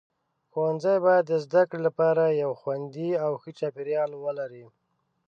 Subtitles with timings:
[0.51, 4.65] ښوونځي باید د زده کړې لپاره یو خوندي او ښه چاپیریال ولري.